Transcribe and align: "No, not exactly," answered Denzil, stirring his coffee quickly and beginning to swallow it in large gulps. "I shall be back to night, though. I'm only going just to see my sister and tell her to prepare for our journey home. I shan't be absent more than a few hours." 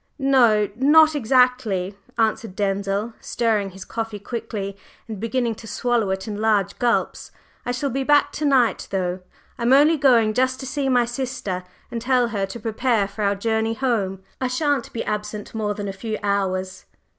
"No, 0.17 0.67
not 0.77 1.13
exactly," 1.13 1.95
answered 2.17 2.55
Denzil, 2.55 3.13
stirring 3.21 3.69
his 3.69 3.85
coffee 3.85 4.17
quickly 4.17 4.75
and 5.07 5.19
beginning 5.19 5.53
to 5.53 5.67
swallow 5.67 6.09
it 6.09 6.27
in 6.27 6.41
large 6.41 6.79
gulps. 6.79 7.29
"I 7.67 7.71
shall 7.71 7.91
be 7.91 8.03
back 8.03 8.31
to 8.31 8.45
night, 8.45 8.87
though. 8.89 9.19
I'm 9.59 9.73
only 9.73 9.97
going 9.97 10.33
just 10.33 10.59
to 10.61 10.65
see 10.65 10.89
my 10.89 11.05
sister 11.05 11.65
and 11.91 12.01
tell 12.01 12.29
her 12.29 12.47
to 12.47 12.59
prepare 12.59 13.07
for 13.07 13.21
our 13.21 13.35
journey 13.35 13.75
home. 13.75 14.23
I 14.41 14.47
shan't 14.47 14.91
be 14.91 15.03
absent 15.03 15.53
more 15.53 15.75
than 15.75 15.87
a 15.87 15.93
few 15.93 16.17
hours." 16.23 16.85